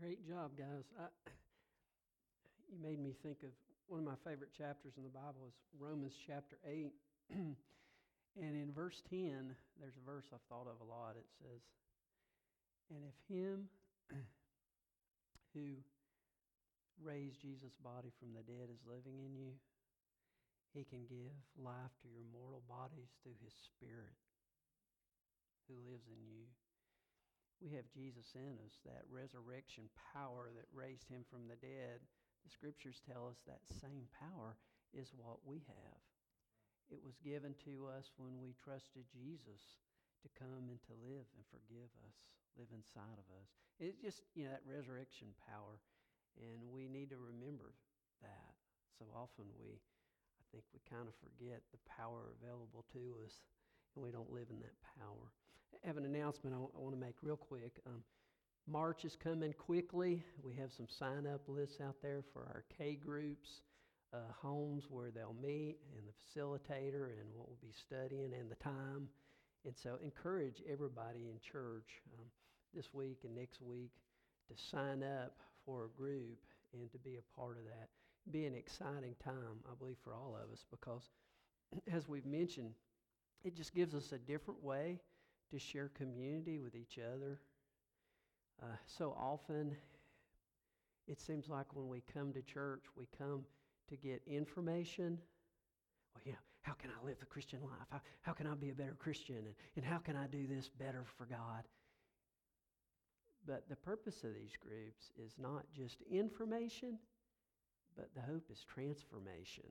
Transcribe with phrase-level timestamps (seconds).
[0.00, 0.82] Great job, guys.
[0.98, 1.06] I,
[2.72, 3.54] you made me think of
[3.86, 6.90] one of my favorite chapters in the Bible is Romans chapter 8.
[7.30, 7.54] and
[8.34, 11.14] in verse 10, there's a verse I've thought of a lot.
[11.14, 11.62] It says,
[12.90, 13.70] And if him
[15.54, 15.78] who
[16.98, 19.54] raised Jesus' body from the dead is living in you,
[20.74, 24.18] he can give life to your mortal bodies through his Spirit
[25.70, 26.50] who lives in you
[27.64, 32.04] we have Jesus in us, that resurrection power that raised him from the dead.
[32.44, 34.60] The scriptures tell us that same power
[34.92, 36.00] is what we have.
[36.92, 39.80] It was given to us when we trusted Jesus
[40.20, 42.16] to come and to live and forgive us,
[42.60, 43.48] live inside of us.
[43.80, 45.80] It's just, you know, that resurrection power.
[46.36, 47.72] And we need to remember
[48.20, 48.52] that.
[49.00, 49.80] So often we,
[50.36, 53.40] I think we kind of forget the power available to us
[53.96, 55.32] and we don't live in that power.
[55.82, 57.80] Have an announcement I, w- I want to make real quick.
[57.86, 58.02] Um,
[58.66, 60.24] March is coming quickly.
[60.42, 63.60] We have some sign up lists out there for our K groups,
[64.12, 68.56] uh, homes where they'll meet, and the facilitator, and what we'll be studying, and the
[68.56, 69.08] time.
[69.66, 72.26] And so, encourage everybody in church um,
[72.74, 73.92] this week and next week
[74.48, 76.38] to sign up for a group
[76.72, 77.88] and to be a part of that.
[78.30, 81.10] Be an exciting time, I believe, for all of us because,
[81.92, 82.72] as we've mentioned,
[83.44, 85.00] it just gives us a different way
[85.50, 87.40] to share community with each other.
[88.62, 89.76] Uh, so often,
[91.06, 93.44] it seems like when we come to church, we come
[93.88, 95.18] to get information.
[96.14, 97.86] Well, you know, how can I live the Christian life?
[97.90, 99.36] How, how can I be a better Christian?
[99.36, 101.64] And, and how can I do this better for God?
[103.46, 106.98] But the purpose of these groups is not just information,
[107.94, 109.68] but the hope is transformation.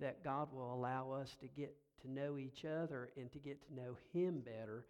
[0.00, 3.74] That God will allow us to get to know each other and to get to
[3.74, 4.84] know Him better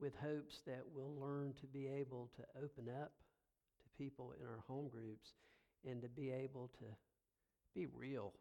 [0.00, 3.12] with hopes that we'll learn to be able to open up
[3.82, 5.32] to people in our home groups
[5.88, 6.84] and to be able to
[7.74, 8.32] be real.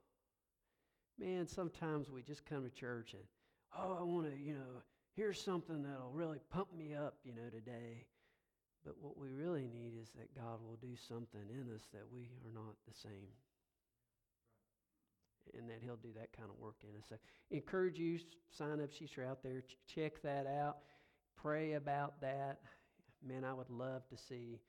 [1.19, 3.23] Man, sometimes we just come to church and,
[3.77, 4.83] oh, I want to, you know,
[5.15, 8.05] here's something that'll really pump me up, you know, today.
[8.85, 12.29] But what we really need is that God will do something in us that we
[12.45, 13.33] are not the same
[15.57, 17.05] and that he'll do that kind of work in us.
[17.09, 17.15] So
[17.51, 18.19] encourage you,
[18.49, 19.61] sign up sheets are out there.
[19.61, 20.77] Ch- check that out.
[21.35, 22.59] Pray about that.
[23.25, 24.59] Man, I would love to see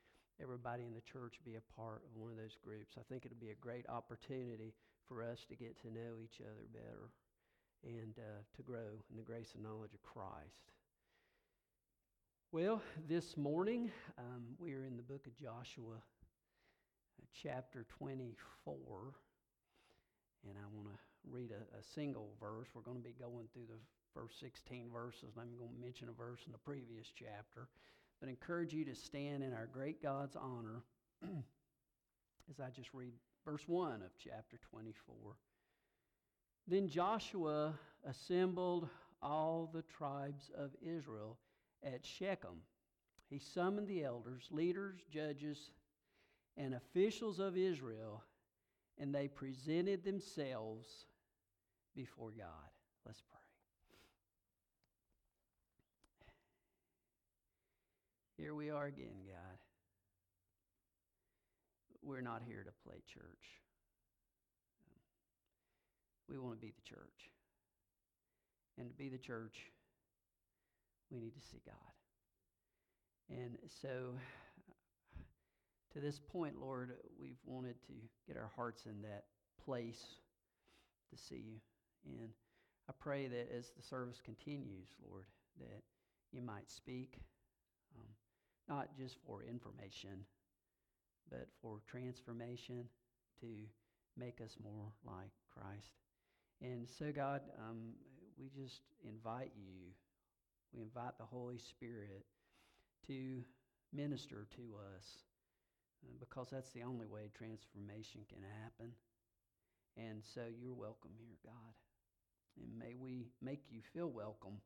[0.41, 2.94] everybody in the church be a part of one of those groups.
[2.99, 4.75] I think it'll be a great opportunity
[5.06, 7.11] for us to get to know each other better
[7.84, 10.72] and uh, to grow in the grace and knowledge of Christ.
[12.50, 19.15] Well, this morning um, we are in the book of Joshua, uh, chapter 24.
[20.47, 20.99] And I want to
[21.31, 22.69] read a, a, single verse.
[22.75, 23.81] We're going to be going through the
[24.15, 27.69] first 16 verses, I'm going to mention a verse in the previous chapter.
[28.21, 30.82] But encourage you to stand in our great God's honor
[32.50, 33.12] as I just read
[33.44, 35.15] verse 1 of chapter 24.
[36.66, 37.75] Then Joshua
[38.09, 38.88] assembled
[39.22, 41.38] all the tribes of Israel
[41.84, 42.62] at Shechem.
[43.31, 45.70] He summoned the elders, leaders, judges,
[46.56, 48.22] and officials of Israel
[48.99, 50.89] and they presented themselves
[51.95, 52.71] before God.
[53.07, 53.39] Let's pray.
[58.37, 59.59] Here we are again, God.
[62.03, 63.25] We're not here to play church.
[66.29, 67.31] We want to be the church.
[68.79, 69.57] And to be the church,
[71.11, 71.75] we need to see God.
[73.31, 74.15] And so
[75.99, 77.93] to this point, Lord, we've wanted to
[78.29, 79.25] get our hearts in that
[79.65, 80.01] place
[81.11, 81.61] to see you.
[82.21, 82.29] And
[82.89, 85.25] I pray that as the service continues, Lord,
[85.59, 85.83] that
[86.31, 87.19] you might speak,
[87.97, 88.07] um,
[88.69, 90.25] not just for information,
[91.31, 92.85] but for transformation
[93.41, 93.49] to
[94.17, 95.91] make us more like Christ.
[96.63, 97.95] And so, God, um,
[98.39, 99.91] we just invite you,
[100.73, 102.25] we invite the Holy Spirit
[103.09, 103.43] to
[103.93, 104.62] minister to
[104.97, 105.25] us
[106.21, 108.93] because that's the only way transformation can happen.
[109.97, 111.75] And so you're welcome here, God.
[112.56, 114.61] And may we make you feel welcome.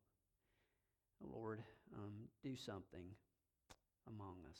[1.21, 1.63] Lord,
[1.97, 2.13] um,
[2.43, 3.05] do something
[4.09, 4.59] among us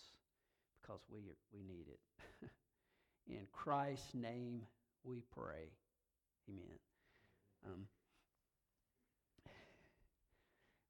[0.81, 1.21] because we,
[1.53, 2.51] we need it.
[3.27, 4.63] In Christ's name
[5.05, 5.71] we pray.
[6.49, 6.79] Amen.
[7.67, 7.87] Um,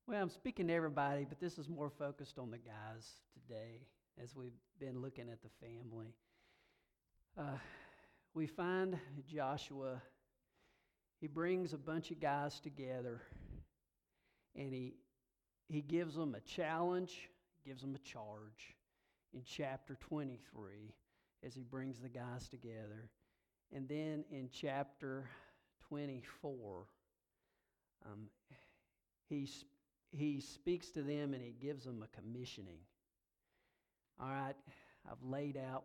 [0.06, 3.80] well, I'm speaking to everybody, but this is more focused on the guys today
[4.20, 6.14] as we've been looking at the family.
[7.38, 7.58] Uh,
[8.34, 10.02] we find Joshua,
[11.20, 13.22] he brings a bunch of guys together
[14.56, 14.94] and he,
[15.68, 17.28] he gives them a challenge,
[17.64, 18.76] gives them a charge.
[19.32, 20.92] in chapter 23
[21.44, 23.08] as he brings the guys together.
[23.74, 25.28] And then in chapter
[25.88, 26.86] 24,
[28.04, 28.28] um,
[29.28, 29.48] he,
[30.10, 32.80] he speaks to them and he gives them a commissioning.
[34.20, 34.54] All right,
[35.10, 35.84] I've laid out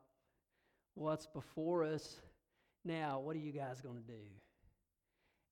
[0.94, 2.18] what's before us.
[2.86, 4.24] Now, what are you guys going to do?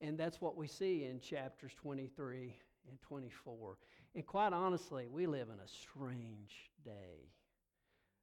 [0.02, 2.54] And that's what we see in chapters 23
[2.90, 3.78] and 24.
[4.14, 7.30] And quite honestly, we live in a strange day.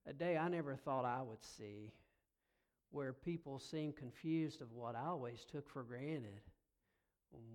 [0.06, 1.92] A day I never thought I would see
[2.90, 6.40] where people seem confused of what I always took for granted.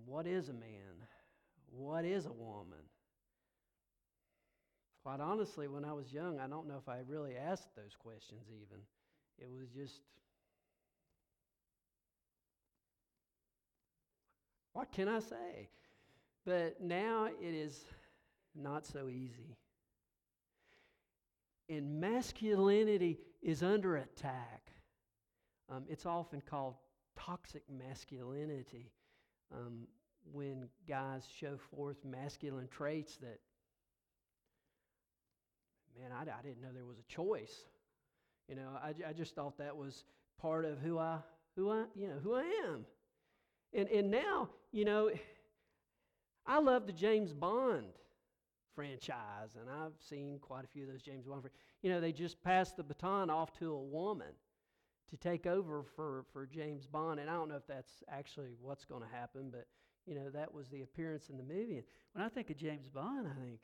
[0.04, 1.06] What is a man?
[1.70, 2.78] What is a woman?
[5.02, 8.42] Quite honestly, when I was young, I don't know if I really asked those questions
[8.48, 8.82] even.
[9.38, 10.00] It was just,
[14.72, 15.68] what can I say?
[16.44, 17.84] But now it is
[18.54, 19.56] not so easy.
[21.68, 24.62] And masculinity is under attack.
[25.70, 26.74] Um, it's often called
[27.16, 28.90] toxic masculinity
[29.52, 29.86] um,
[30.32, 33.38] when guys show forth masculine traits that,
[36.00, 37.64] man, I, I didn't know there was a choice.
[38.48, 40.04] You know, I, I just thought that was
[40.40, 41.18] part of who I,
[41.56, 42.86] who I, you know, who I am.
[43.74, 45.10] And, and now, you know,
[46.46, 47.92] I love the James Bond
[48.74, 51.42] franchise, and I've seen quite a few of those James Bond.
[51.82, 54.28] You know, they just passed the baton off to a woman
[55.10, 58.84] to take over for, for James Bond, and I don't know if that's actually what's
[58.84, 59.66] going to happen, but
[60.06, 61.76] you know that was the appearance in the movie.
[61.76, 63.58] And when I think of James Bond, I think,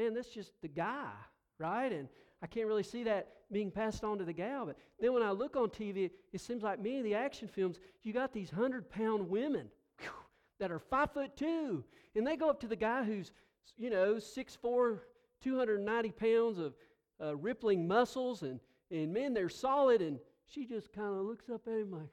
[0.00, 1.10] man, that's just the guy,
[1.58, 1.92] right?
[1.92, 2.08] And
[2.42, 4.66] I can't really see that being passed on to the gal.
[4.66, 7.78] But then when I look on TV, it seems like many of the action films,
[8.02, 9.68] you got these hundred pound women
[9.98, 10.10] whew,
[10.58, 13.32] that are five foot two, and they go up to the guy who's
[13.76, 14.98] you know, 6'4,
[15.42, 16.74] 290 pounds of
[17.22, 18.60] uh, rippling muscles, and,
[18.90, 20.02] and man, they're solid.
[20.02, 22.08] And she just kind of looks up at him like,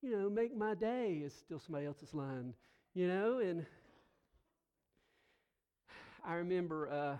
[0.00, 2.54] you know, make my day is still somebody else's line,
[2.94, 3.38] you know.
[3.38, 3.64] And
[6.24, 7.16] I remember uh,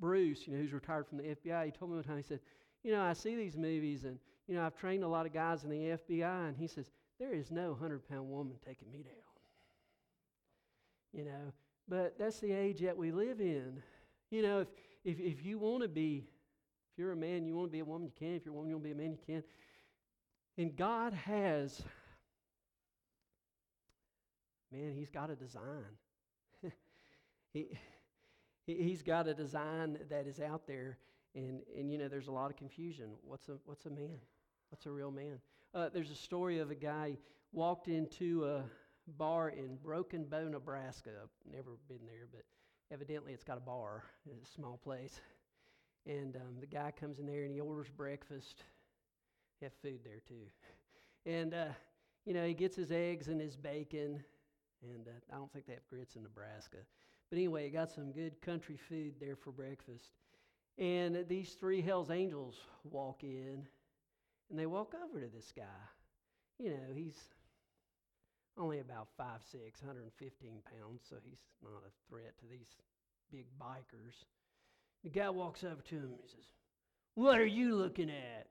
[0.00, 2.40] Bruce, you know, who's retired from the FBI, he told me one time, he said,
[2.82, 4.18] you know, I see these movies, and,
[4.48, 7.34] you know, I've trained a lot of guys in the FBI, and he says, there
[7.34, 9.14] is no 100 pound woman taking me down.
[11.12, 11.52] You know,
[11.86, 13.82] but that's the age that we live in.
[14.30, 14.68] You know, if,
[15.04, 16.24] if, if you want to be,
[16.92, 18.36] if you're a man, you want to be a woman, you can.
[18.36, 19.42] If you're a woman, you want to be a man, you can.
[20.56, 21.82] And God has,
[24.72, 25.84] man, He's got a design.
[27.52, 27.66] he,
[28.74, 30.98] he's got a design that is out there.
[31.34, 33.10] And, and, you know, there's a lot of confusion.
[33.22, 34.18] What's a, what's a man?
[34.70, 35.38] What's a real man?
[35.72, 37.16] Uh, there's a story of a guy
[37.52, 38.64] walked into a,
[39.18, 41.10] bar in Broken Bow, Nebraska.
[41.22, 42.42] I've never been there, but
[42.92, 44.04] evidently it's got a bar.
[44.30, 45.20] It's a small place.
[46.06, 48.64] And um, the guy comes in there and he orders breakfast.
[49.60, 50.46] They have food there too.
[51.26, 51.72] And, uh,
[52.24, 54.22] you know, he gets his eggs and his bacon.
[54.82, 56.78] And uh, I don't think they have grits in Nebraska.
[57.30, 60.10] But anyway, he got some good country food there for breakfast.
[60.78, 63.66] And these three Hells Angels walk in
[64.50, 65.62] and they walk over to this guy.
[66.58, 67.16] You know, he's
[68.58, 72.76] only about five, six, 115 pounds, so he's not a threat to these
[73.30, 74.24] big bikers.
[75.04, 76.44] The guy walks over to him and he says,
[77.14, 78.48] What are you looking at?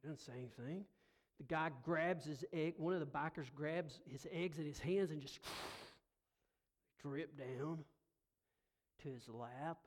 [0.00, 0.84] He doesn't say anything.
[1.38, 5.10] The guy grabs his egg, one of the bikers grabs his eggs in his hands
[5.10, 5.40] and just
[7.04, 7.84] drip down
[9.02, 9.78] to his lap.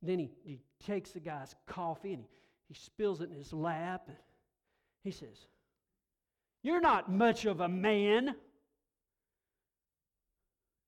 [0.00, 2.28] Then he, he takes the guy's coffee and he,
[2.68, 4.04] he spills it in his lap.
[4.08, 4.16] And
[5.04, 5.46] he says,
[6.62, 8.28] you're not much of a man.
[8.28, 8.34] If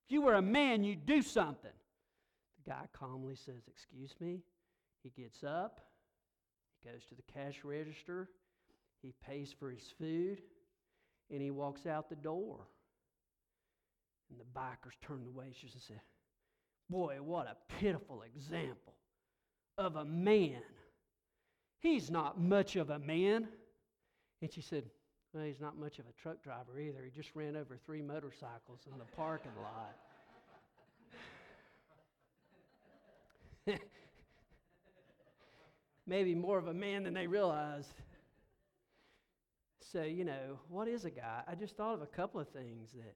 [0.09, 1.71] you were a man, you'd do something.
[2.65, 4.43] The guy calmly says, Excuse me.
[5.03, 5.81] He gets up,
[6.81, 8.31] he goes to the cash register,
[9.03, 10.41] he pays for his food,
[11.31, 12.61] and he walks out the door.
[14.35, 16.00] And the bikers turned waitress and said,
[16.91, 18.95] Boy, what a pitiful example
[19.79, 20.61] of a man.
[21.79, 23.47] He's not much of a man.
[24.43, 24.85] And she said,
[25.33, 27.03] well, he's not much of a truck driver either.
[27.05, 29.53] He just ran over three motorcycles in the parking
[33.67, 33.79] lot.
[36.07, 37.95] Maybe more of a man than they realized.
[39.81, 41.43] So, you know, what is a guy?
[41.49, 43.14] I just thought of a couple of things that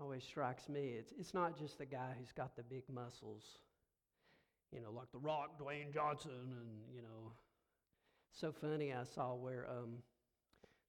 [0.00, 0.94] always strikes me.
[0.98, 3.44] It's, it's not just the guy who's got the big muscles,
[4.72, 7.32] you know, like The Rock, Dwayne Johnson, and, you know.
[8.32, 9.98] So funny, I saw where um,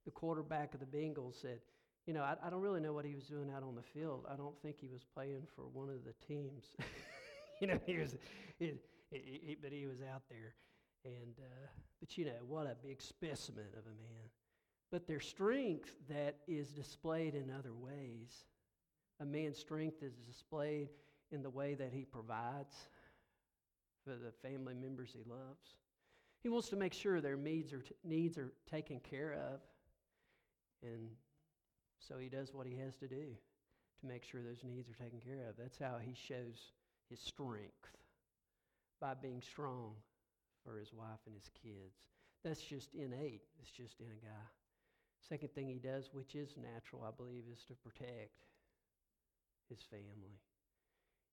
[0.05, 1.59] the quarterback of the Bengals said,
[2.05, 4.25] you know, I, I, don't really know what he was doing out on the field.
[4.31, 6.71] I don't think he was playing for one of the teams.
[7.61, 8.17] you know, he was,
[8.57, 8.73] he,
[9.11, 10.55] he, he, but he was out there.
[11.05, 11.67] And, uh,
[11.99, 14.29] but you know, what a big specimen of a man.
[14.91, 18.43] But their strength that is displayed in other ways.
[19.21, 20.89] A man's strength is displayed
[21.31, 22.75] in the way that he provides
[24.03, 25.75] for the family members he loves.
[26.41, 29.59] He wants to make sure their needs are, t- needs are taken care of.
[30.81, 31.09] And
[31.99, 33.35] so he does what he has to do
[33.99, 35.57] to make sure those needs are taken care of.
[35.57, 36.71] That's how he shows
[37.09, 37.97] his strength
[39.01, 39.95] by being strong
[40.63, 41.95] for his wife and his kids.
[42.43, 44.47] That's just innate, it's just in a guy.
[45.27, 48.31] Second thing he does, which is natural, I believe, is to protect
[49.69, 50.39] his family.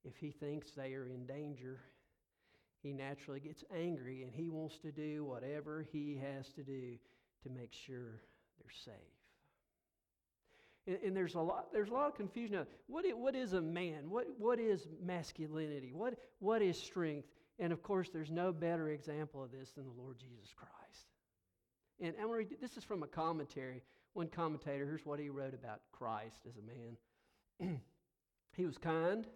[0.04, 1.80] If he thinks they are in danger,
[2.82, 6.96] he naturally gets angry and he wants to do whatever he has to do
[7.42, 8.20] to make sure
[8.58, 8.94] they're safe.
[10.86, 12.56] And, and there's a lot there's a lot of confusion.
[12.56, 12.66] Now.
[12.86, 14.08] What is, what is a man?
[14.08, 15.92] What what is masculinity?
[15.92, 17.28] What what is strength?
[17.58, 21.06] And of course, there's no better example of this than the Lord Jesus Christ.
[22.00, 23.82] And I'm read, this is from a commentary.
[24.12, 27.80] One commentator, here's what he wrote about Christ as a man.
[28.56, 29.26] he was kind,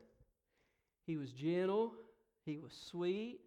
[1.06, 1.92] he was gentle,
[2.44, 3.40] he was sweet.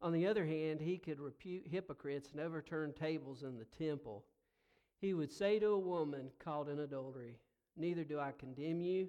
[0.00, 4.24] On the other hand, he could repute hypocrites and overturn tables in the temple.
[5.00, 7.38] He would say to a woman caught in adultery,
[7.76, 9.08] Neither do I condemn you.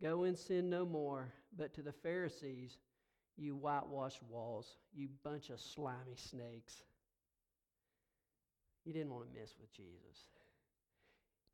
[0.00, 1.32] Go and sin no more.
[1.56, 2.78] But to the Pharisees,
[3.36, 6.82] you whitewashed walls, you bunch of slimy snakes.
[8.84, 10.28] You didn't want to mess with Jesus.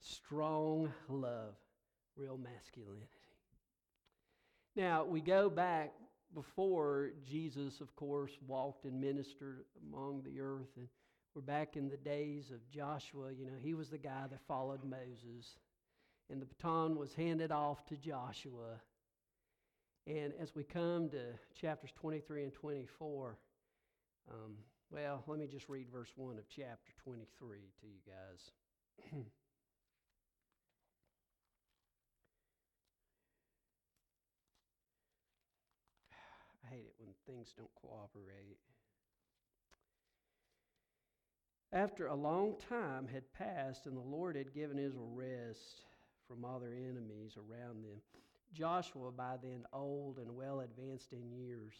[0.00, 1.54] Strong love,
[2.16, 3.21] real masculinity.
[4.74, 5.92] Now, we go back
[6.34, 10.70] before Jesus, of course, walked and ministered among the earth.
[10.76, 10.88] And
[11.34, 13.32] we're back in the days of Joshua.
[13.32, 15.58] You know, he was the guy that followed Moses.
[16.30, 18.80] And the baton was handed off to Joshua.
[20.06, 21.20] And as we come to
[21.54, 23.36] chapters 23 and 24,
[24.30, 24.56] um,
[24.90, 28.50] well, let me just read verse 1 of chapter 23 to you guys.
[36.64, 38.58] I hate it when things don't cooperate.
[41.72, 45.84] After a long time had passed and the Lord had given Israel rest
[46.28, 48.00] from all their enemies around them,
[48.52, 51.72] Joshua, by then old and well advanced in years,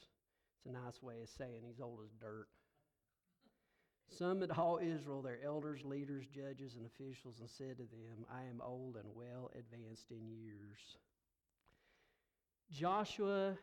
[0.56, 2.49] it's a nice way of saying he's old as dirt,
[4.09, 8.62] summoned all Israel, their elders, leaders, judges, and officials, and said to them, I am
[8.64, 10.97] old and well advanced in years.
[12.71, 13.59] Joshua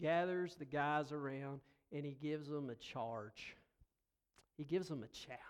[0.00, 1.60] gathers the guys around
[1.92, 3.56] and he gives them a charge.
[4.56, 5.40] He gives them a challenge.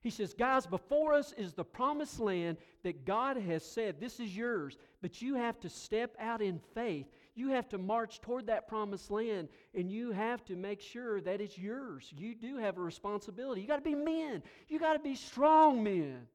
[0.00, 4.36] He says, Guys, before us is the promised land that God has said, This is
[4.36, 4.76] yours.
[5.00, 7.06] But you have to step out in faith.
[7.34, 11.40] You have to march toward that promised land, and you have to make sure that
[11.40, 12.12] it's yours.
[12.16, 13.62] You do have a responsibility.
[13.62, 16.26] You got to be men, you got to be strong men.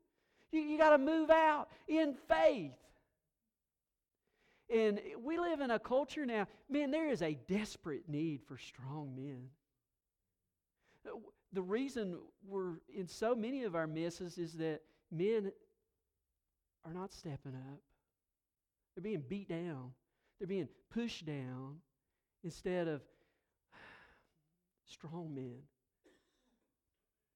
[0.51, 2.72] You, you got to move out in faith.
[4.74, 9.16] And we live in a culture now, man, there is a desperate need for strong
[9.16, 9.50] men
[11.52, 15.52] the reason we're in so many of our misses is that men
[16.86, 17.80] are not stepping up.
[18.96, 19.92] They're being beat down,
[20.38, 21.78] they're being pushed down
[22.44, 23.02] instead of
[24.86, 25.60] strong men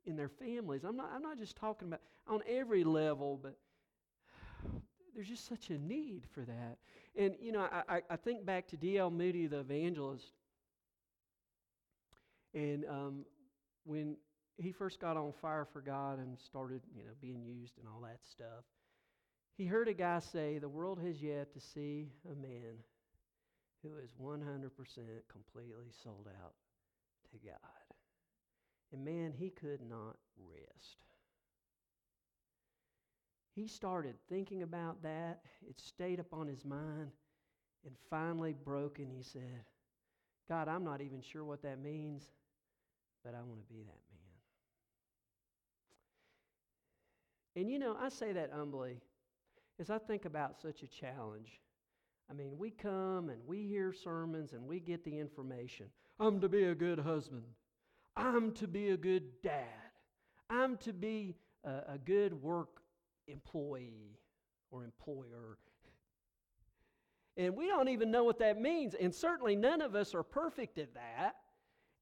[0.05, 0.83] in their families.
[0.83, 3.57] I'm not, I'm not just talking about on every level, but
[5.15, 6.77] there's just such a need for that.
[7.15, 9.11] And, you know, I, I think back to D.L.
[9.11, 10.31] Moody, the evangelist.
[12.53, 13.25] And um,
[13.83, 14.17] when
[14.57, 18.01] he first got on fire for God and started, you know, being used and all
[18.01, 18.65] that stuff,
[19.57, 22.77] he heard a guy say, The world has yet to see a man
[23.83, 24.69] who is 100%
[25.31, 26.53] completely sold out
[27.31, 27.57] to God.
[28.91, 31.12] And man, he could not rest.
[33.55, 35.41] He started thinking about that.
[35.67, 37.11] It stayed upon his mind.
[37.85, 39.63] And finally, broken, he said,
[40.49, 42.29] God, I'm not even sure what that means
[43.23, 44.19] but I want to be that man.
[47.55, 48.99] And you know, I say that humbly
[49.79, 51.61] as I think about such a challenge.
[52.29, 55.87] I mean, we come and we hear sermons and we get the information.
[56.19, 57.43] I'm to be a good husband.
[58.15, 59.65] I'm to be a good dad.
[60.49, 62.82] I'm to be a, a good work
[63.27, 64.19] employee
[64.71, 65.57] or employer.
[67.35, 68.93] And we don't even know what that means.
[68.93, 71.35] And certainly none of us are perfect at that.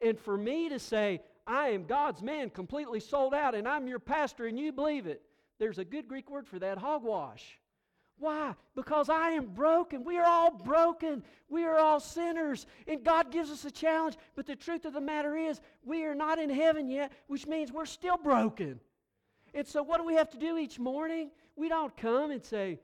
[0.01, 3.99] And for me to say, I am God's man, completely sold out, and I'm your
[3.99, 5.21] pastor, and you believe it,
[5.59, 7.59] there's a good Greek word for that hogwash.
[8.17, 8.55] Why?
[8.75, 10.03] Because I am broken.
[10.03, 11.23] We are all broken.
[11.49, 12.67] We are all sinners.
[12.87, 14.15] And God gives us a challenge.
[14.35, 17.71] But the truth of the matter is, we are not in heaven yet, which means
[17.71, 18.79] we're still broken.
[19.53, 21.31] And so, what do we have to do each morning?
[21.55, 22.79] We don't come and say,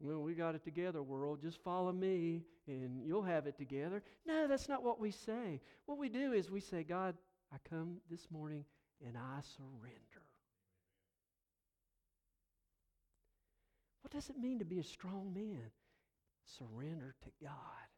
[0.00, 1.40] Well, we got it together, world.
[1.42, 4.02] Just follow me and you'll have it together.
[4.26, 5.60] No, that's not what we say.
[5.86, 7.14] What we do is we say, God,
[7.52, 8.64] I come this morning
[9.06, 10.00] and I surrender.
[14.02, 15.70] What does it mean to be a strong man?
[16.44, 17.93] Surrender to God.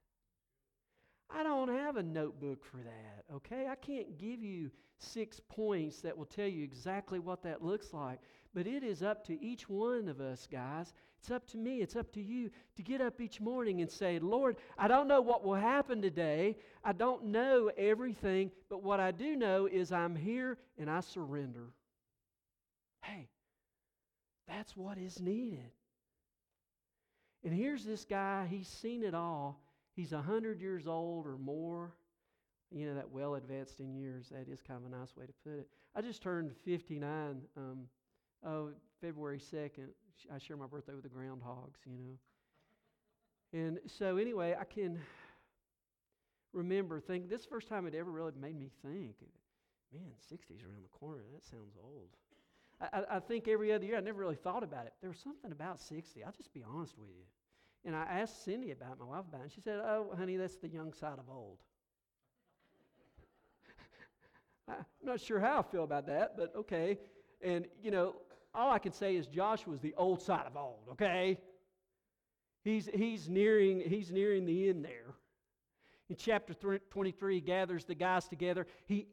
[1.28, 3.66] I don't have a notebook for that, okay?
[3.68, 8.20] I can't give you six points that will tell you exactly what that looks like.
[8.54, 10.94] But it is up to each one of us, guys.
[11.18, 14.18] It's up to me, it's up to you to get up each morning and say,
[14.18, 16.56] Lord, I don't know what will happen today.
[16.84, 21.72] I don't know everything, but what I do know is I'm here and I surrender.
[23.02, 23.28] Hey,
[24.46, 25.70] that's what is needed.
[27.44, 29.60] And here's this guy, he's seen it all.
[29.96, 31.94] He's 100 years old or more.
[32.70, 35.32] You know, that well advanced in years, that is kind of a nice way to
[35.44, 35.68] put it.
[35.94, 37.78] I just turned 59, um,
[38.44, 39.86] oh, February 2nd.
[40.34, 42.18] I share my birthday with the groundhogs, you know.
[43.52, 44.98] And so, anyway, I can
[46.52, 49.14] remember think this first time it ever really made me think,
[49.92, 51.22] man, 60's around the corner.
[51.32, 52.08] That sounds old.
[52.80, 54.92] I, I, think every other year I never really thought about it.
[55.00, 56.22] There was something about 60.
[56.22, 57.24] I'll just be honest with you.
[57.86, 60.36] And I asked Cindy about it, my wife about it, and she said, Oh, honey,
[60.36, 61.58] that's the young side of old.
[64.68, 66.98] I'm not sure how I feel about that, but okay.
[67.40, 68.16] And, you know,
[68.52, 71.38] all I can say is Joshua was the old side of old, okay?
[72.64, 75.14] He's, he's, nearing, he's nearing the end there.
[76.10, 76.54] In chapter
[76.90, 78.66] 23, he gathers the guys together.
[78.86, 79.06] He,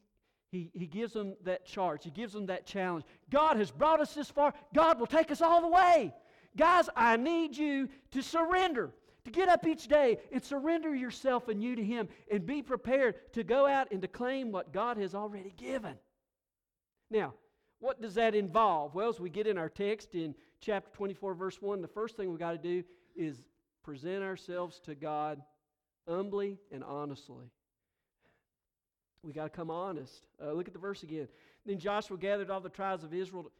[0.50, 3.04] he, he gives them that charge, he gives them that challenge.
[3.30, 6.12] God has brought us this far, God will take us all the way.
[6.56, 8.90] Guys, I need you to surrender,
[9.24, 13.32] to get up each day and surrender yourself and you to Him and be prepared
[13.32, 15.94] to go out and to claim what God has already given.
[17.10, 17.34] Now,
[17.80, 18.94] what does that involve?
[18.94, 22.30] Well, as we get in our text in chapter 24, verse 1, the first thing
[22.30, 22.84] we've got to do
[23.16, 23.42] is
[23.82, 25.42] present ourselves to God
[26.08, 27.50] humbly and honestly.
[29.22, 30.26] We got to come honest.
[30.42, 31.28] Uh, look at the verse again.
[31.64, 33.50] Then Joshua gathered all the tribes of Israel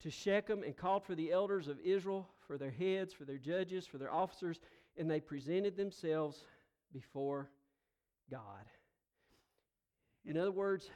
[0.00, 3.86] to Shechem and called for the elders of Israel, for their heads, for their judges,
[3.86, 4.58] for their officers,
[4.96, 6.46] and they presented themselves
[6.92, 7.48] before
[8.28, 8.66] God.
[10.24, 10.90] In other words,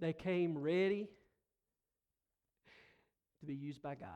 [0.00, 1.06] they came ready
[3.38, 4.08] to be used by God.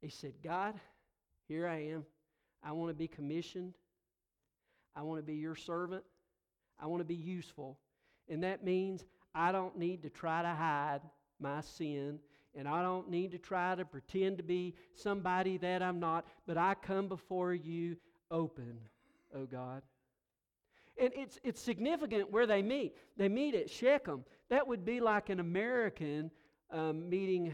[0.00, 0.74] He said, God,
[1.46, 2.04] here I am.
[2.60, 3.74] I want to be commissioned.
[4.96, 6.02] I want to be your servant.
[6.80, 7.78] I want to be useful.
[8.28, 9.04] And that means
[9.36, 11.02] I don't need to try to hide
[11.38, 12.18] my sin
[12.56, 16.58] and I don't need to try to pretend to be somebody that I'm not, but
[16.58, 17.96] I come before you
[18.30, 18.78] open,
[19.34, 19.82] oh God.
[20.98, 22.96] And it's, it's significant where they meet.
[23.16, 24.24] They meet at Shechem.
[24.50, 26.30] That would be like an American
[26.70, 27.52] um, meeting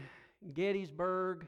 [0.53, 1.47] Gettysburg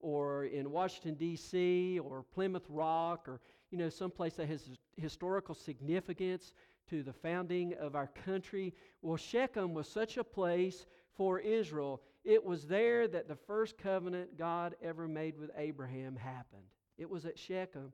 [0.00, 6.52] or in Washington, D.C., or Plymouth Rock, or, you know, someplace that has historical significance
[6.88, 8.74] to the founding of our country.
[9.02, 12.00] Well, Shechem was such a place for Israel.
[12.28, 16.66] It was there that the first covenant God ever made with Abraham happened.
[16.98, 17.90] It was at Shechem.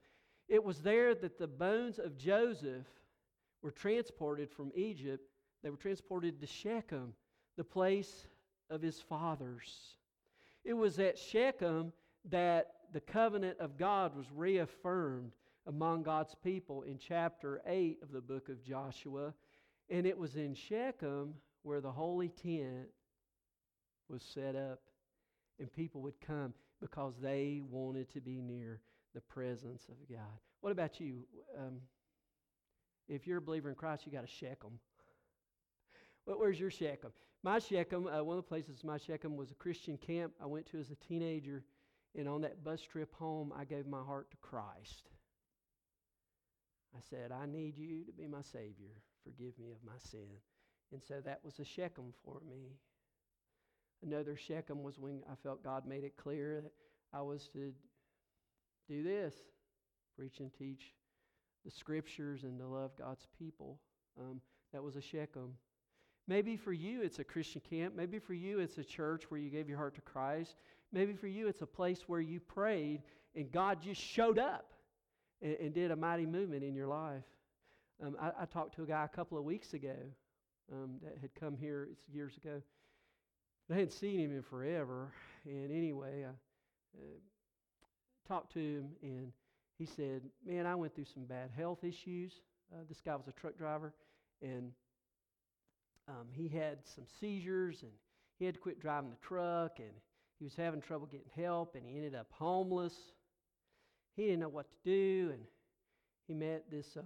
[0.48, 2.88] It was there that the bones of Joseph
[3.62, 5.30] were transported from Egypt.
[5.62, 7.14] They were transported to Shechem,
[7.56, 8.26] the place
[8.70, 9.98] of his fathers.
[10.64, 11.92] It was at Shechem
[12.28, 15.30] that the covenant of God was reaffirmed
[15.68, 19.32] among God's people in chapter 8 of the book of Joshua.
[19.88, 22.88] And it was in Shechem where the holy tent
[24.08, 24.80] was set up
[25.58, 28.80] and people would come because they wanted to be near
[29.14, 30.38] the presence of God.
[30.60, 31.26] What about you?
[31.58, 31.80] Um,
[33.08, 34.56] if you're a believer in Christ, you got to.
[36.26, 37.12] Well, where's your Shechem?
[37.42, 40.66] My Shechem, uh, one of the places my Shechem was a Christian camp I went
[40.70, 41.64] to as a teenager.
[42.16, 45.10] And on that bus trip home, I gave my heart to Christ.
[46.96, 48.94] I said, I need you to be my Savior.
[49.24, 50.28] Forgive me of my sin.
[50.92, 52.78] And so that was a Shechem for me.
[54.02, 56.72] Another Shechem was when I felt God made it clear that
[57.12, 57.72] I was to
[58.88, 59.34] do this
[60.16, 60.94] preach and teach
[61.64, 63.78] the scriptures and to love God's people.
[64.20, 64.40] Um,
[64.72, 65.54] that was a Shechem.
[66.26, 67.94] Maybe for you it's a Christian camp.
[67.96, 70.56] Maybe for you it's a church where you gave your heart to Christ.
[70.92, 73.02] Maybe for you it's a place where you prayed
[73.34, 74.72] and God just showed up
[75.42, 77.24] and, and did a mighty movement in your life.
[78.02, 79.94] Um, I, I, talked to a guy a couple of weeks ago
[80.72, 82.60] um, that had come here it's years ago.
[83.70, 85.12] I hadn't seen him in forever.
[85.46, 87.18] And anyway, I uh,
[88.28, 89.32] talked to him, and
[89.78, 92.32] he said, Man, I went through some bad health issues.
[92.72, 93.94] Uh, this guy was a truck driver,
[94.42, 94.72] and
[96.08, 97.92] um, he had some seizures, and
[98.38, 99.92] he had to quit driving the truck, and
[100.38, 102.94] he was having trouble getting help, and he ended up homeless.
[104.16, 105.42] He didn't know what to do, and
[106.26, 107.04] he met this um,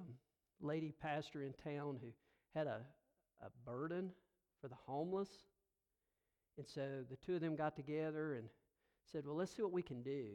[0.61, 2.09] lady pastor in town who
[2.55, 2.81] had a,
[3.43, 4.11] a burden
[4.61, 5.29] for the homeless.
[6.59, 8.49] And so the two of them got together and
[9.13, 10.27] said, Well, let's see what we can do.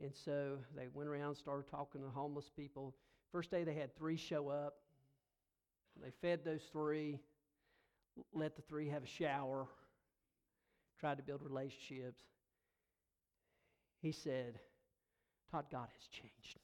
[0.00, 2.94] And so they went around, started talking to homeless people.
[3.32, 4.74] First day they had three show up.
[6.02, 7.18] They fed those three,
[8.34, 9.66] let the three have a shower,
[10.98, 12.22] tried to build relationships.
[14.02, 14.58] He said,
[15.50, 16.58] Todd, God has changed.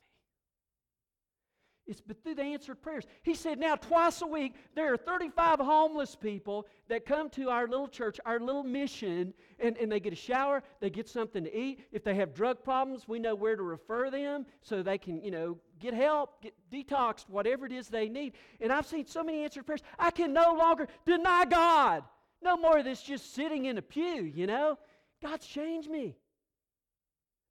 [1.90, 3.04] It's through the answered prayers.
[3.24, 7.66] He said, now twice a week, there are 35 homeless people that come to our
[7.66, 11.54] little church, our little mission, and, and they get a shower, they get something to
[11.54, 11.80] eat.
[11.90, 15.32] If they have drug problems, we know where to refer them so they can, you
[15.32, 18.34] know, get help, get detoxed, whatever it is they need.
[18.60, 19.82] And I've seen so many answered prayers.
[19.98, 22.04] I can no longer deny God.
[22.40, 24.78] No more of this just sitting in a pew, you know.
[25.20, 26.14] God's changed me.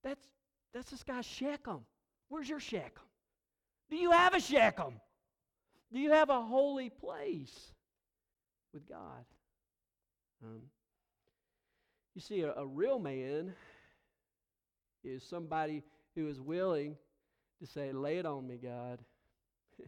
[0.01, 0.25] That's
[0.73, 1.81] that's this guy's Shechem.
[2.29, 3.08] Where's your Shechem?
[3.89, 4.99] Do you have a Shechem?
[5.91, 7.73] Do you have a holy place
[8.73, 9.25] with God?
[10.43, 10.61] Um,
[12.15, 13.53] you see, a, a real man
[15.03, 15.83] is somebody
[16.15, 16.95] who is willing
[17.59, 18.99] to say, Lay it on me, God.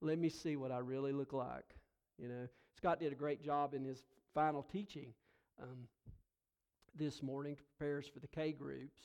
[0.00, 1.76] Let me see what I really look like.
[2.18, 4.02] You know, Scott did a great job in his
[4.34, 5.12] final teaching
[5.62, 5.86] um,
[6.94, 9.00] this morning to prepare us for the K groups.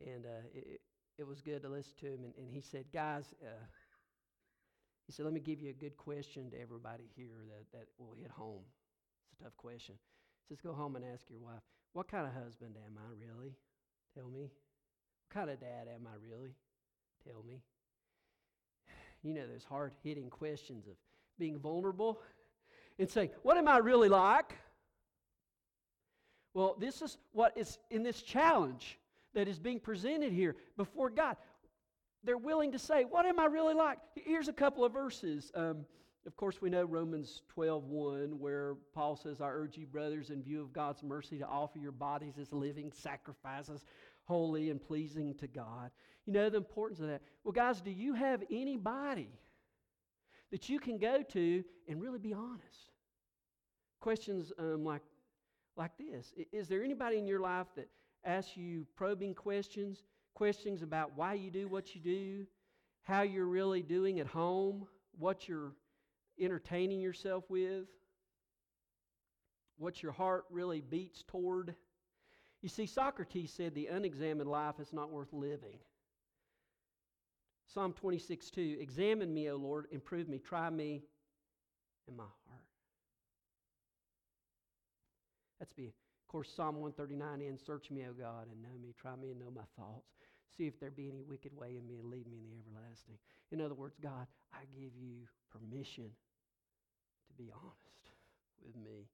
[0.00, 0.80] And uh, it,
[1.18, 2.24] it was good to listen to him.
[2.24, 3.64] And, and he said, Guys, uh,
[5.06, 8.14] he said, Let me give you a good question to everybody here that, that will
[8.18, 8.62] hit home.
[9.30, 9.94] It's a tough question.
[10.48, 13.54] He says, Go home and ask your wife, What kind of husband am I really?
[14.14, 14.50] Tell me.
[15.28, 16.54] What kind of dad am I really?
[17.26, 17.62] Tell me.
[19.22, 20.94] You know, those hard hitting questions of
[21.38, 22.20] being vulnerable
[22.98, 24.54] and saying, What am I really like?
[26.52, 28.98] Well, this is what is in this challenge
[29.36, 31.36] that is being presented here before God.
[32.24, 33.98] They're willing to say, What am I really like?
[34.16, 35.52] Here's a couple of verses.
[35.54, 35.84] Um,
[36.26, 40.42] of course, we know Romans 12 1, where Paul says, I urge you, brothers, in
[40.42, 43.84] view of God's mercy, to offer your bodies as living sacrifices,
[44.24, 45.90] holy and pleasing to God.
[46.24, 47.20] You know the importance of that.
[47.44, 49.28] Well, guys, do you have anybody
[50.50, 52.90] that you can go to and really be honest?
[54.00, 55.02] Questions um, like,
[55.76, 57.88] like this Is there anybody in your life that
[58.26, 60.02] ask you probing questions,
[60.34, 62.46] questions about why you do what you do,
[63.02, 64.86] how you're really doing at home,
[65.18, 65.72] what you're
[66.38, 67.86] entertaining yourself with,
[69.78, 71.74] what your heart really beats toward.
[72.62, 75.78] You see, Socrates said the unexamined life is not worth living.
[77.72, 81.02] Psalm 26, 2 Examine me, O Lord, and prove me, try me
[82.08, 82.62] in my heart.
[85.58, 85.92] That's be
[86.26, 88.92] of course, Psalm 139 in Search me, O God, and know me.
[89.00, 90.10] Try me and know my thoughts.
[90.58, 93.14] See if there be any wicked way in me and lead me in the everlasting.
[93.52, 96.10] In other words, God, I give you permission
[97.28, 98.10] to be honest
[98.60, 99.06] with me.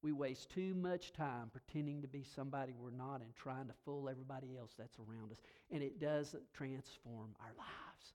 [0.00, 4.08] We waste too much time pretending to be somebody we're not and trying to fool
[4.08, 5.38] everybody else that's around us.
[5.72, 8.14] And it doesn't transform our lives,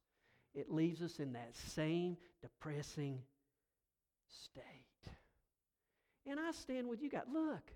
[0.56, 3.20] it leaves us in that same depressing
[4.30, 5.12] state.
[6.26, 7.24] And I stand with you God.
[7.34, 7.74] Look,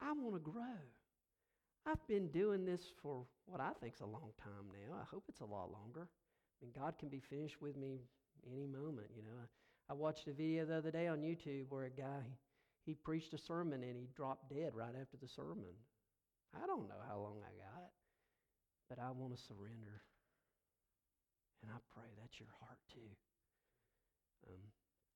[0.00, 0.78] I want to grow.
[1.86, 4.96] I've been doing this for what I think is a long time now.
[4.96, 6.08] I hope it's a lot longer.
[6.08, 8.00] I mean, God can be finished with me
[8.50, 9.36] any moment, you know.
[9.36, 12.24] I, I watched a video the other day on YouTube where a guy,
[12.86, 15.76] he preached a sermon and he dropped dead right after the sermon.
[16.54, 17.90] I don't know how long I got,
[18.88, 20.00] but I want to surrender.
[21.62, 23.12] And I pray that's your heart too.
[24.48, 24.60] Um,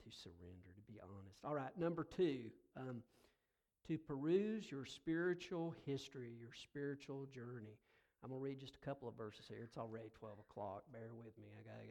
[0.05, 1.39] to surrender, to be honest.
[1.45, 2.51] All right, number two.
[2.77, 3.03] Um,
[3.89, 7.79] to peruse your spiritual history, your spiritual journey.
[8.23, 9.61] I'm going to read just a couple of verses here.
[9.65, 10.83] It's already 12 o'clock.
[10.93, 11.49] Bear with me.
[11.57, 11.89] I got to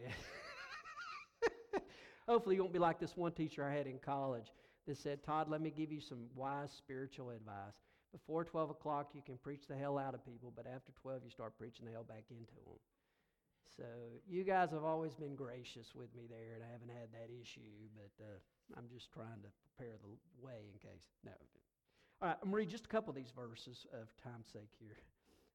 [1.73, 1.83] get.
[2.27, 4.51] Hopefully, you won't be like this one teacher I had in college
[4.85, 7.81] that said, Todd, let me give you some wise spiritual advice.
[8.11, 11.31] Before 12 o'clock, you can preach the hell out of people, but after 12, you
[11.31, 12.79] start preaching the hell back into them.
[13.75, 13.83] So,
[14.27, 17.89] you guys have always been gracious with me there, and I haven't had that issue,
[17.95, 18.39] but uh,
[18.77, 20.09] I'm just trying to prepare the
[20.41, 21.03] way in case.
[21.23, 21.35] No,
[22.21, 24.73] all right, I'm going to read just a couple of these verses of time's sake
[24.79, 24.97] here.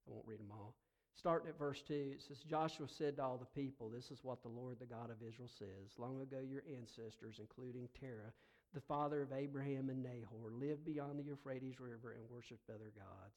[0.07, 0.75] I won't read them all.
[1.15, 4.43] Starting at verse 2, it says, Joshua said to all the people, This is what
[4.43, 5.99] the Lord, the God of Israel, says.
[5.99, 8.33] Long ago, your ancestors, including Terah,
[8.75, 13.37] the father of Abraham and Nahor, lived beyond the Euphrates River and worshiped other gods.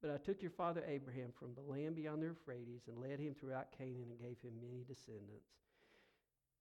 [0.00, 3.34] But I took your father Abraham from the land beyond the Euphrates and led him
[3.34, 5.56] throughout Canaan and gave him many descendants.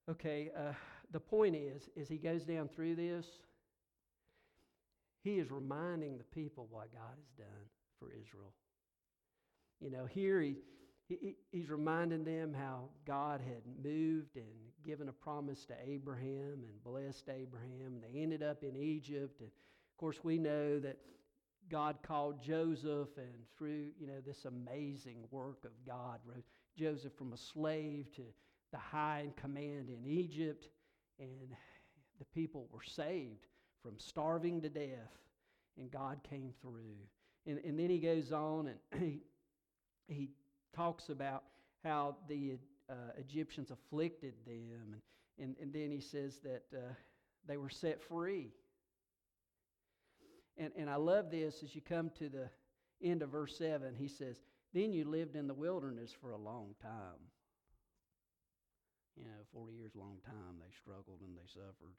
[0.09, 0.73] Okay, uh,
[1.11, 3.27] the point is, as he goes down through this,
[5.27, 7.65] he is reminding the people what God has done
[7.99, 8.53] for Israel.
[9.81, 10.55] You know, here he,
[11.09, 14.45] he, he's reminding them how God had moved and
[14.85, 18.01] given a promise to Abraham and blessed Abraham.
[18.01, 19.41] They ended up in Egypt.
[19.41, 20.97] And of course, we know that
[21.69, 26.19] God called Joseph, and through you know this amazing work of God,
[26.77, 28.21] Joseph from a slave to
[28.71, 30.69] the high in command in Egypt,
[31.19, 31.53] and
[32.17, 33.47] the people were saved
[33.87, 35.15] from starving to death,
[35.77, 36.97] and God came through.
[37.45, 39.21] And, and then he goes on and he,
[40.13, 40.29] he
[40.75, 41.43] talks about
[41.85, 42.57] how the
[42.89, 45.01] uh, Egyptians afflicted them, and,
[45.39, 46.93] and, and then he says that uh,
[47.47, 48.49] they were set free.
[50.57, 52.49] And, and I love this as you come to the
[53.01, 53.95] end of verse 7.
[53.97, 54.35] He says,
[54.73, 57.21] Then you lived in the wilderness for a long time.
[59.15, 60.57] You know, 40 years, long time.
[60.59, 61.95] They struggled and they suffered.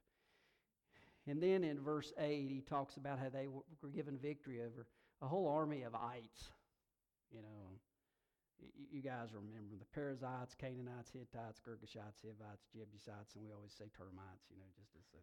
[1.29, 4.87] And then in verse 8, he talks about how they were given victory over
[5.21, 6.51] a whole army of ites.
[7.31, 7.79] You know,
[8.91, 14.49] you guys remember the Perizzites, Canaanites, Hittites, Girgashites, Hivites, Jebusites, and we always say termites,
[14.51, 15.21] you know, just as a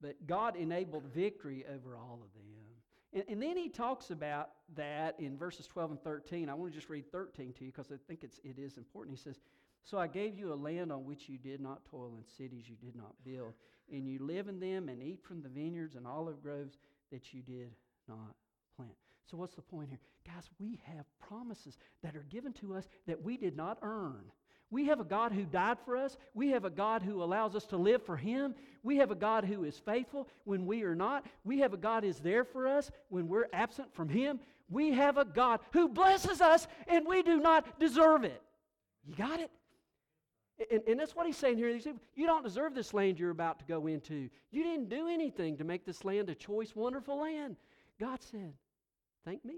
[0.00, 2.44] but God enabled victory over all of them.
[3.14, 6.48] And, and, then he talks about that in verses 12 and 13.
[6.48, 9.16] I want to just read 13 to you because I think it's, it is important.
[9.16, 9.40] He says,
[9.84, 12.76] So I gave you a land on which you did not toil, and cities you
[12.76, 13.54] did not build.
[13.92, 16.78] And you live in them and eat from the vineyards and olive groves
[17.12, 17.70] that you did
[18.08, 18.34] not
[18.76, 18.94] plant.
[19.30, 20.00] So, what's the point here?
[20.26, 24.24] Guys, we have promises that are given to us that we did not earn.
[24.70, 26.16] We have a God who died for us.
[26.34, 28.54] We have a God who allows us to live for Him.
[28.82, 31.26] We have a God who is faithful when we are not.
[31.44, 34.40] We have a God who is there for us when we're absent from Him.
[34.68, 38.42] We have a God who blesses us and we do not deserve it.
[39.06, 39.50] You got it?
[40.70, 41.68] And, and that's what he's saying here.
[41.68, 44.28] He said, You don't deserve this land you're about to go into.
[44.50, 47.56] You didn't do anything to make this land a choice, wonderful land.
[47.98, 48.54] God said,
[49.24, 49.56] Thank me.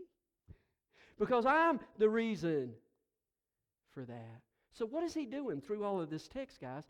[1.19, 2.73] Because I'm the reason
[3.93, 4.41] for that.
[4.73, 6.85] So, what is he doing through all of this text, guys?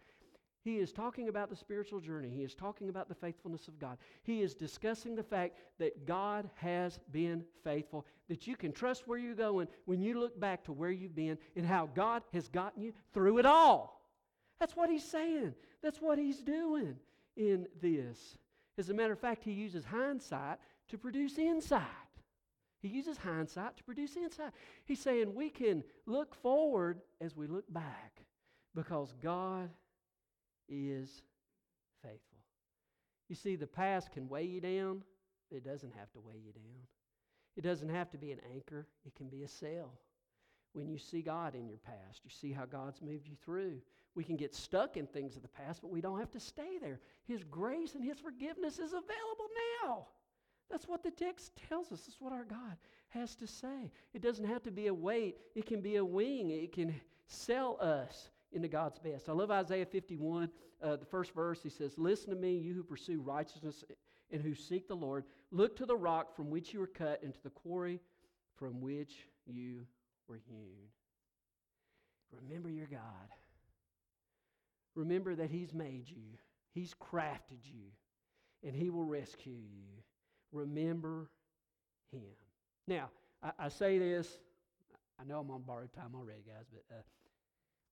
[0.66, 2.28] He is talking about the spiritual journey.
[2.28, 3.98] He is talking about the faithfulness of God.
[4.24, 9.16] He is discussing the fact that God has been faithful, that you can trust where
[9.16, 12.82] you're going when you look back to where you've been and how God has gotten
[12.82, 13.95] you through it all.
[14.58, 15.54] That's what he's saying.
[15.82, 16.96] That's what he's doing
[17.36, 18.38] in this.
[18.78, 21.82] As a matter of fact, he uses hindsight to produce insight.
[22.80, 24.52] He uses hindsight to produce insight.
[24.84, 28.22] He's saying we can look forward as we look back
[28.74, 29.70] because God
[30.68, 31.22] is
[32.02, 32.38] faithful.
[33.28, 35.02] You see, the past can weigh you down,
[35.50, 36.82] it doesn't have to weigh you down.
[37.56, 39.92] It doesn't have to be an anchor, it can be a sail.
[40.74, 43.80] When you see God in your past, you see how God's moved you through.
[44.16, 46.78] We can get stuck in things of the past, but we don't have to stay
[46.80, 47.00] there.
[47.28, 49.48] His grace and His forgiveness is available
[49.84, 50.06] now.
[50.70, 52.00] That's what the text tells us.
[52.00, 52.76] That's what our God
[53.10, 53.92] has to say.
[54.14, 56.50] It doesn't have to be a weight, it can be a wing.
[56.50, 56.94] It can
[57.26, 59.28] sell us into God's best.
[59.28, 60.50] I love Isaiah 51,
[60.82, 61.60] uh, the first verse.
[61.62, 63.84] He says, Listen to me, you who pursue righteousness
[64.32, 65.24] and who seek the Lord.
[65.50, 68.00] Look to the rock from which you were cut and to the quarry
[68.56, 69.86] from which you
[70.26, 70.88] were hewn.
[72.42, 73.00] Remember your God.
[74.96, 76.38] Remember that He's made you,
[76.74, 77.92] He's crafted you,
[78.64, 80.02] and He will rescue you.
[80.50, 81.30] Remember
[82.10, 82.22] Him.
[82.88, 83.10] Now,
[83.42, 84.38] I, I say this,
[85.20, 87.02] I know I'm on borrowed time already, guys, but uh,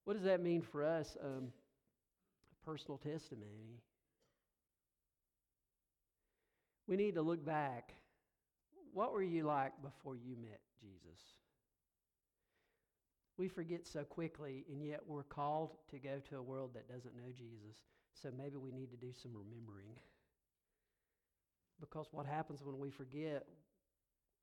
[0.05, 1.17] what does that mean for us?
[1.23, 1.53] Um,
[2.65, 3.81] personal testimony.
[6.87, 7.95] We need to look back.
[8.93, 11.21] What were you like before you met Jesus?
[13.37, 17.17] We forget so quickly, and yet we're called to go to a world that doesn't
[17.17, 17.83] know Jesus.
[18.13, 19.99] So maybe we need to do some remembering.
[21.81, 23.45] Because what happens when we forget,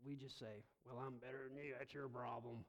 [0.05, 1.73] we just say, Well, I'm better than you.
[1.77, 2.65] That's your problem.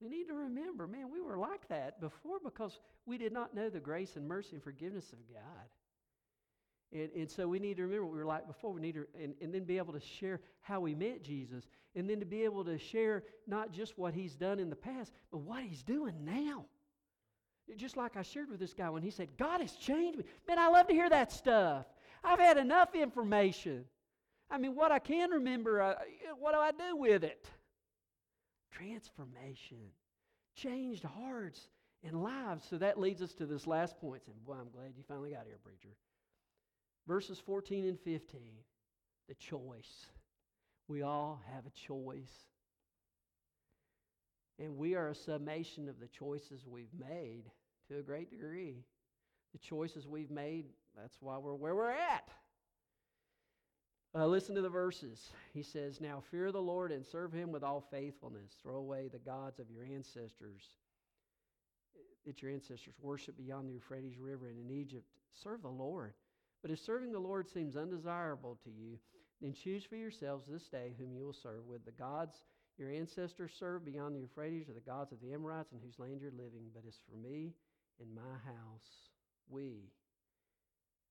[0.00, 3.70] We need to remember, man, we were like that before because we did not know
[3.70, 5.68] the grace and mercy and forgiveness of God.
[6.94, 8.72] And, and so we need to remember what we were like before.
[8.72, 11.64] We need to, and, and then be able to share how we met Jesus.
[11.96, 15.12] And then to be able to share not just what he's done in the past,
[15.32, 16.66] but what he's doing now.
[17.76, 20.24] Just like I shared with this guy when he said, God has changed me.
[20.46, 21.86] Man, I love to hear that stuff.
[22.22, 23.86] I've had enough information.
[24.50, 25.94] I mean, what I can remember, uh,
[26.38, 27.48] what do I do with it?
[28.70, 29.78] Transformation,
[30.54, 31.68] changed hearts
[32.04, 32.66] and lives.
[32.68, 34.22] So that leads us to this last point.
[34.26, 35.96] And boy, I'm glad you finally got here, preacher.
[37.06, 38.40] Verses 14 and 15,
[39.28, 40.06] the choice.
[40.88, 42.32] We all have a choice.
[44.58, 47.50] And we are a summation of the choices we've made
[47.88, 48.84] to a great degree.
[49.52, 52.28] The choices we've made, that's why we're where we're at.
[54.16, 55.30] Uh, listen to the verses.
[55.52, 58.52] He says, Now fear the Lord and serve him with all faithfulness.
[58.62, 60.62] Throw away the gods of your ancestors
[62.24, 65.04] that your ancestors worshiped beyond the Euphrates River and in Egypt.
[65.34, 66.14] Serve the Lord.
[66.64, 68.98] But if serving the Lord seems undesirable to you,
[69.40, 72.40] then choose for yourselves this day whom you will serve with the gods
[72.78, 76.20] your ancestors served beyond the Euphrates, or the gods of the Amorites in whose land
[76.20, 76.70] you're living.
[76.74, 77.54] But as for me
[78.00, 79.10] and my house,
[79.48, 79.90] we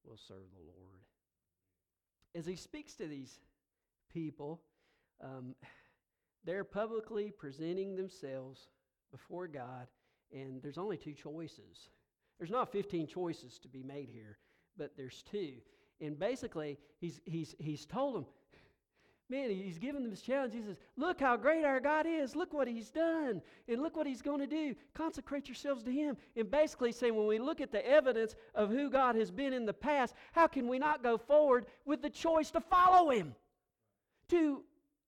[0.03, 0.99] will serve the Lord.
[2.35, 3.39] As he speaks to these
[4.11, 4.61] people,
[5.23, 5.55] um,
[6.43, 8.67] they're publicly presenting themselves
[9.11, 9.87] before God,
[10.33, 11.89] and there's only two choices.
[12.39, 14.37] There's not 15 choices to be made here,
[14.77, 15.53] but there's two.
[16.01, 18.25] And basically, he's, he's, he's told them,
[19.29, 20.53] man, he's given them this challenge.
[20.53, 22.35] He says, Look how great our God is.
[22.35, 23.41] Look what he's done.
[23.67, 24.75] And look what he's going to do.
[24.93, 26.17] Consecrate yourselves to him.
[26.35, 29.65] And basically saying, when we look at the evidence of who God has been in
[29.65, 33.33] the past, how can we not go forward with the choice to follow him?
[34.29, 34.63] To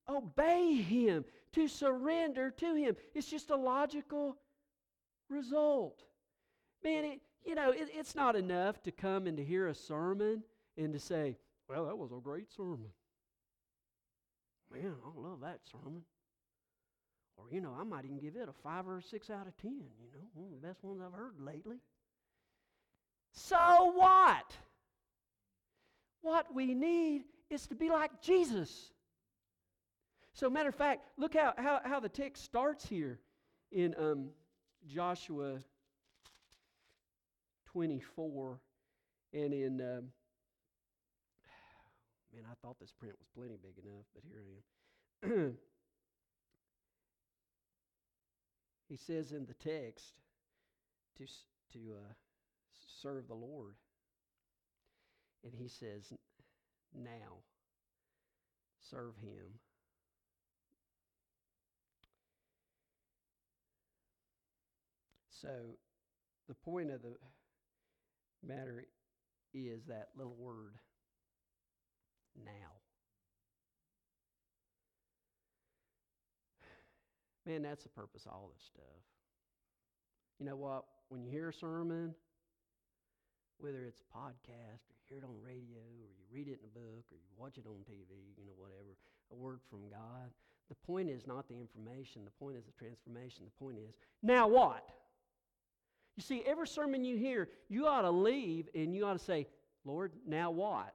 [0.10, 2.96] obey him, to surrender to him.
[3.14, 4.38] It's just a logical
[5.30, 6.04] result.
[6.84, 10.44] Man, it, you know, it, it's not enough to come and to hear a sermon
[10.78, 11.38] and to say,
[11.70, 12.90] well, that was a great sermon.
[14.74, 16.02] Man, I love that sermon.
[17.38, 19.56] Or, you know, I might even give it a five or a six out of
[19.58, 21.78] ten, you know, one of the best ones I've heard lately.
[23.34, 24.56] So what?
[26.22, 28.92] What we need is to be like Jesus.
[30.34, 33.20] So, matter of fact, look how, how, how the text starts here
[33.72, 34.30] in um,
[34.88, 35.60] Joshua
[37.76, 38.62] 24
[39.34, 40.06] and in um,
[42.34, 44.42] Man, I thought this print was plenty big enough, but here
[45.22, 45.50] I am.
[48.88, 50.14] he says in the text
[51.18, 51.26] to,
[51.74, 52.14] to uh,
[53.02, 53.76] serve the Lord.
[55.44, 56.14] And he says,
[56.94, 57.44] now,
[58.90, 59.60] serve him.
[65.30, 65.76] So,
[66.48, 67.18] the point of the
[68.48, 68.86] matter
[69.54, 70.76] is that little word
[72.44, 72.76] now.
[77.46, 79.04] Man, that's the purpose of all this stuff.
[80.40, 80.86] You know what?
[81.10, 82.16] When you hear a sermon,
[83.60, 86.66] whether it's a podcast or you hear it on radio or you read it in
[86.66, 88.98] a book or you watch it on TV, you know, whatever,
[89.32, 90.34] a word from God,
[90.70, 92.26] the point is not the information.
[92.26, 93.46] The point is the transformation.
[93.46, 94.90] The point is, now what?
[96.16, 99.48] You see, every sermon you hear, you ought to leave and you ought to say,
[99.84, 100.94] Lord, now what?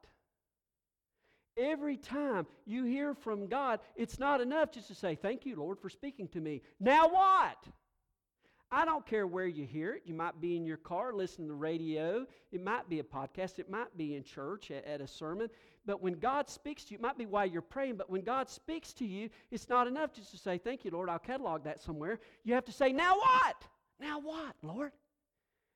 [1.57, 5.79] Every time you hear from God, it's not enough just to say, Thank you, Lord,
[5.79, 6.63] for speaking to me.
[6.79, 7.67] Now what?
[8.73, 10.03] I don't care where you hear it.
[10.07, 12.25] You might be in your car listening to the radio.
[12.53, 13.59] It might be a podcast.
[13.59, 15.49] It might be in church at, at, a sermon.
[15.85, 18.49] But when God speaks to you, it might be while you're praying, but when God
[18.49, 21.11] speaks to you, it's not enough just to say, Thank you, Lord.
[21.11, 22.21] I'll catalog that somewhere.
[22.45, 23.67] You have to say, Now what?
[23.99, 24.93] Now what, Lord?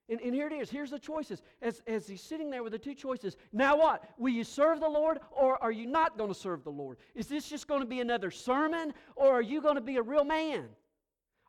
[0.08, 0.70] And, and here it is.
[0.70, 1.40] Here's the choices.
[1.62, 4.04] As, as he's sitting there with the two choices, now what?
[4.18, 6.98] Will you serve the Lord or are you not going to serve the Lord?
[7.14, 10.02] Is this just going to be another sermon or are you going to be a
[10.02, 10.66] real man?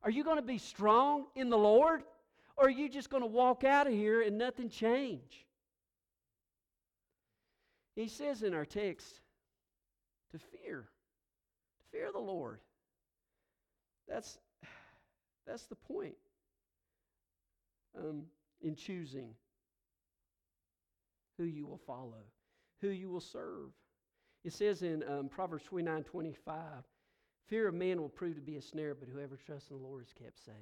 [0.03, 2.03] Are you going to be strong in the Lord
[2.55, 5.45] or are you just going to walk out of here and nothing change?
[7.95, 9.19] He says in our text
[10.31, 10.87] to fear,
[11.77, 12.59] to fear the Lord.
[14.07, 14.37] That's,
[15.47, 16.15] that's the point.
[17.97, 18.23] Um,
[18.61, 19.29] in choosing
[21.37, 22.23] who you will follow,
[22.81, 23.71] who you will serve.
[24.43, 26.55] It says in um, Proverbs 29 25,
[27.47, 30.03] fear of man will prove to be a snare, but whoever trusts in the Lord
[30.03, 30.53] is kept safe.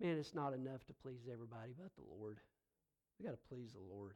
[0.00, 2.38] Man, it's not enough to please everybody but the Lord.
[3.18, 4.14] We got to please the Lord.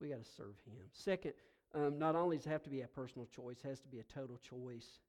[0.00, 0.84] We got to serve Him.
[0.92, 1.32] Second,
[1.74, 4.00] um, not only does it have to be a personal choice, it has to be
[4.00, 5.00] a total choice.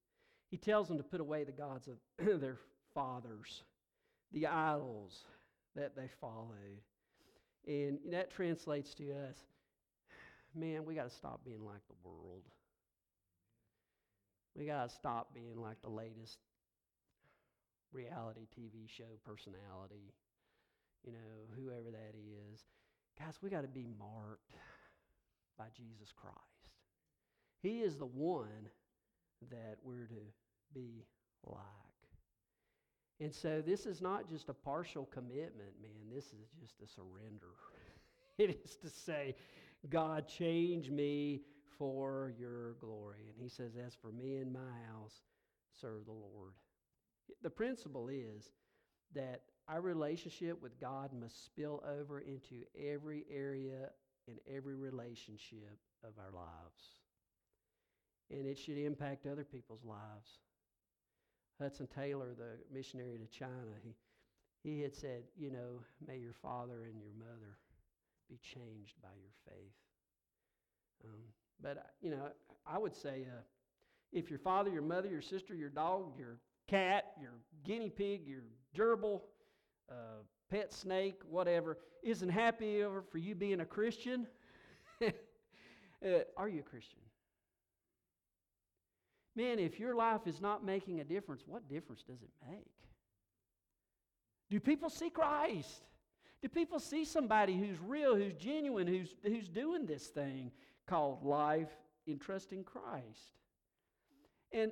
[0.49, 1.97] He tells them to put away the gods of
[2.41, 2.57] their
[2.93, 3.63] fathers,
[4.31, 5.25] the idols
[5.75, 6.81] that they followed.
[7.67, 9.37] And that translates to us
[10.55, 12.43] man, we got to stop being like the world.
[14.55, 16.37] We got to stop being like the latest
[17.91, 20.13] reality TV show personality,
[21.03, 22.65] you know, whoever that is.
[23.19, 24.53] Guys, we got to be marked
[25.57, 26.37] by Jesus Christ.
[27.61, 28.69] He is the one
[29.49, 30.23] that we're to
[30.73, 31.05] be
[31.45, 31.82] like.
[33.19, 36.13] And so this is not just a partial commitment, man.
[36.13, 37.53] This is just a surrender.
[38.37, 39.35] it is to say,
[39.89, 41.41] God, change me
[41.77, 43.25] for your glory.
[43.29, 44.59] And he says, As for me and my
[44.91, 45.21] house,
[45.79, 46.53] serve the Lord.
[47.41, 48.51] The principle is
[49.13, 53.89] that our relationship with God must spill over into every area
[54.27, 56.99] and every relationship of our lives.
[58.31, 60.39] And it should impact other people's lives.
[61.63, 63.95] Hudson Taylor, the missionary to China, he,
[64.69, 67.57] he had said, You know, may your father and your mother
[68.29, 69.73] be changed by your faith.
[71.05, 71.21] Um,
[71.61, 72.27] but, you know,
[72.67, 73.41] I would say uh,
[74.11, 77.31] if your father, your mother, your sister, your dog, your cat, your
[77.63, 78.43] guinea pig, your
[78.75, 79.21] gerbil,
[79.89, 84.27] uh, pet snake, whatever, isn't happy over for you being a Christian,
[85.01, 85.09] uh,
[86.35, 87.02] are you a Christian?
[89.35, 92.71] Man, if your life is not making a difference, what difference does it make?
[94.49, 95.83] Do people see Christ?
[96.41, 100.51] Do people see somebody who's real, who's genuine, who's, who's doing this thing
[100.87, 101.71] called life
[102.05, 103.37] in trusting Christ?
[104.51, 104.71] And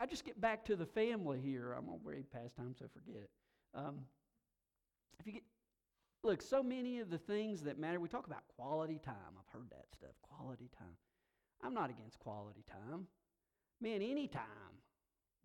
[0.00, 1.72] I just get back to the family here.
[1.72, 3.30] I'm already past time, so forget it.
[3.74, 3.98] Um,
[5.18, 5.42] if you get
[6.22, 9.14] look, so many of the things that matter, we talk about quality time.
[9.38, 10.96] I've heard that stuff, quality time.
[11.62, 13.06] I'm not against quality time.
[13.84, 14.42] Man, any time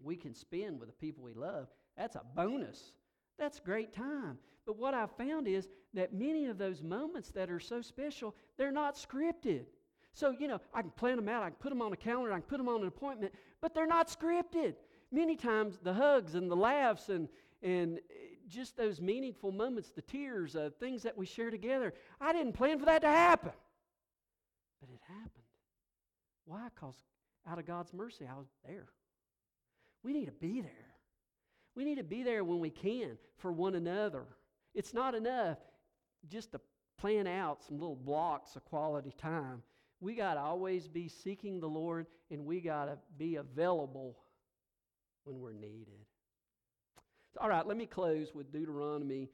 [0.02, 1.68] we can spend with the people we love,
[1.98, 2.94] that's a bonus.
[3.38, 4.38] That's great time.
[4.66, 8.72] But what I've found is that many of those moments that are so special, they're
[8.72, 9.66] not scripted.
[10.14, 12.32] So, you know, I can plan them out, I can put them on a calendar,
[12.32, 14.76] I can put them on an appointment, but they're not scripted.
[15.12, 17.28] Many times the hugs and the laughs and,
[17.62, 22.32] and eh, just those meaningful moments, the tears, uh, things that we share together, I
[22.32, 23.52] didn't plan for that to happen.
[24.80, 25.44] But it happened.
[26.46, 26.70] Why?
[26.74, 26.96] Because
[27.48, 28.88] out of God's mercy, I was there.
[30.04, 30.72] We need to be there.
[31.76, 34.26] We need to be there when we can for one another.
[34.74, 35.58] It's not enough
[36.28, 36.62] just to
[36.98, 39.62] plan out some little blocks of quality time.
[40.02, 44.18] We got to always be seeking the Lord and we got to be available
[45.24, 46.06] when we're needed.
[47.34, 49.30] So, all right, let me close with Deuteronomy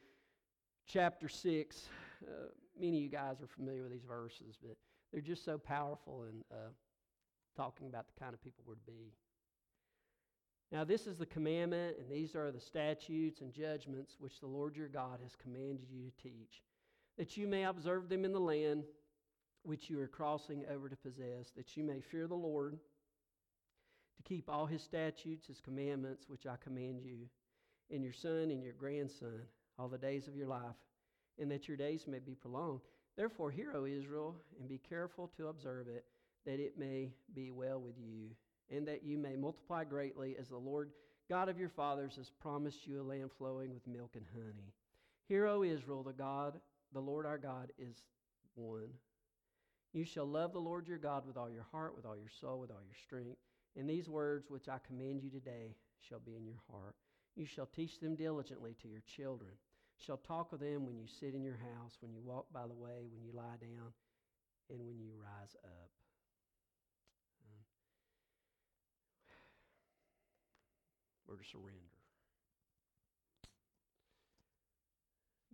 [0.88, 1.88] chapter 6.
[2.24, 2.32] Uh,
[2.80, 4.76] many of you guys are familiar with these verses, but
[5.12, 6.44] they're just so powerful and.
[6.52, 6.70] uh,
[7.56, 9.14] talking about the kind of people we're to be.
[10.72, 14.76] Now, this is the commandment, and these are the statutes and judgments which the Lord
[14.76, 16.64] your God has commanded you to teach,
[17.18, 18.84] that you may observe them in the land
[19.64, 22.78] which you are crossing over to possess, that you may fear the Lord,
[24.18, 27.30] to keep all his statutes, his commandments, which I command you,
[27.92, 29.42] and your son and your grandson,
[29.78, 30.76] all the days of your life,
[31.40, 32.82] and that your days may be prolonged.
[33.18, 36.06] Therefore, hear, O Israel, and be careful to observe it,
[36.46, 38.30] that it may be well with you,
[38.70, 40.92] and that you may multiply greatly, as the Lord
[41.30, 44.74] God of your fathers has promised you a land flowing with milk and honey.
[45.28, 46.60] Hear, O Israel, the God,
[46.94, 48.04] the Lord our God is
[48.54, 48.90] one.
[49.92, 52.60] You shall love the Lord your God with all your heart, with all your soul,
[52.60, 53.40] with all your strength.
[53.78, 55.76] And these words which I command you today
[56.08, 56.96] shall be in your heart.
[57.36, 59.52] You shall teach them diligently to your children.
[59.98, 62.74] Shall talk of them when you sit in your house, when you walk by the
[62.74, 63.94] way, when you lie down,
[64.70, 66.05] and when you rise up.
[71.28, 71.92] We're to surrender.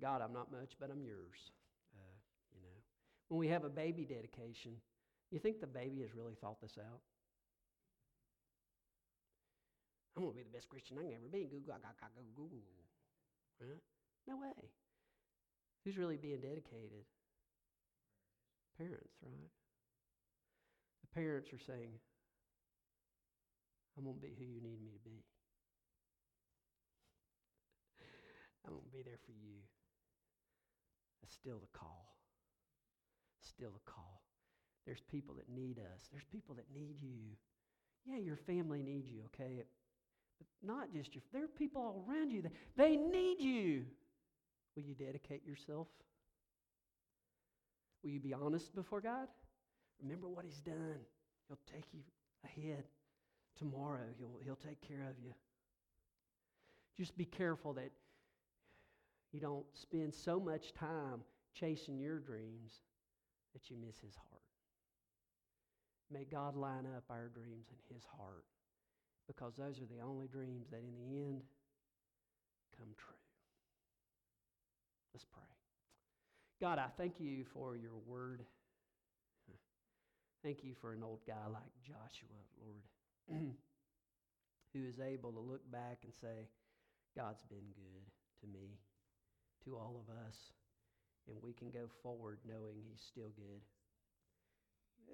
[0.01, 1.53] God, I'm not much, but I'm yours
[1.93, 2.17] uh,
[2.55, 2.77] You know,
[3.29, 4.73] when we have a baby dedication,
[5.29, 6.99] you think the baby has really thought this out?
[10.17, 11.47] I'm going to be the best Christian I can ever be.
[13.61, 13.79] Right?
[14.27, 14.69] No way.
[15.85, 17.05] Who's really being dedicated?
[18.77, 19.49] Parents, right?
[21.01, 21.95] The parents are saying,
[23.97, 25.23] I'm going to be who you need me to be.
[28.65, 29.59] I'm going to be there for you.
[31.21, 32.11] That's still the call
[33.61, 34.21] still the call.
[34.85, 36.07] There's people that need us.
[36.11, 37.35] There's people that need you.
[38.05, 39.63] Yeah, your family needs you, okay?
[40.39, 43.85] But not just your, there are people all around you that they need you.
[44.75, 45.87] Will you dedicate yourself?
[48.03, 49.27] Will you be honest before God?
[50.01, 50.97] Remember what He's done.
[51.47, 51.99] He'll take you
[52.43, 52.83] ahead.
[53.59, 55.33] Tomorrow, He'll, he'll take care of you.
[56.97, 57.91] Just be careful that
[59.31, 61.21] you don't spend so much time
[61.53, 62.81] chasing your dreams
[63.53, 64.41] that you miss his heart.
[66.11, 68.45] May God line up our dreams in his heart
[69.27, 71.41] because those are the only dreams that in the end
[72.77, 73.15] come true.
[75.13, 75.43] Let's pray.
[76.59, 78.43] God, I thank you for your word.
[80.43, 83.43] Thank you for an old guy like Joshua, Lord,
[84.73, 86.49] who is able to look back and say,
[87.15, 88.03] God's been good
[88.41, 88.79] to me,
[89.65, 90.35] to all of us
[91.27, 93.61] and we can go forward knowing He's still good.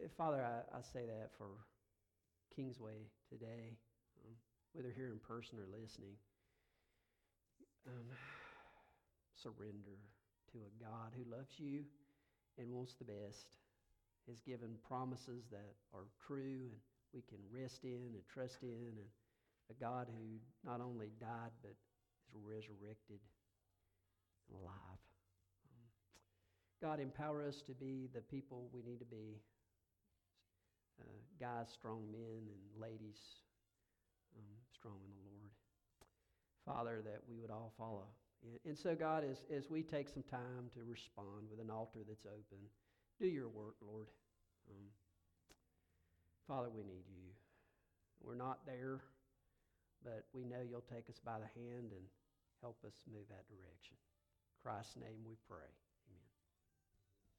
[0.04, 1.48] Eh, Father, I, I say that for
[2.56, 3.78] Kingsway today,
[4.26, 4.34] um,
[4.74, 6.16] whether here in person or listening.
[7.88, 8.18] um,
[9.36, 10.00] surrender
[10.52, 11.86] to a God who loves you
[12.58, 13.58] and wants the best,
[14.28, 16.82] has given promises that are true and
[17.14, 19.12] we can rest in and trust in, and
[19.72, 23.20] a God who not only died but is resurrected
[24.50, 25.02] and alive.
[26.82, 29.41] God, empower us to be the people we need to be
[31.02, 31.06] uh,
[31.39, 33.20] guys, strong men, and ladies,
[34.36, 35.52] um, strong in the Lord.
[36.66, 38.08] Father, that we would all follow.
[38.43, 42.00] And, and so, God, as, as we take some time to respond with an altar
[42.08, 42.62] that's open,
[43.20, 44.08] do your work, Lord.
[44.70, 44.86] Um,
[46.48, 47.34] Father, we need you.
[48.22, 49.02] We're not there,
[50.04, 52.06] but we know you'll take us by the hand and
[52.62, 53.98] help us move that direction.
[54.68, 55.87] Christ's name we pray.